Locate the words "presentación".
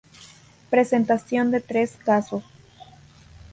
0.71-1.51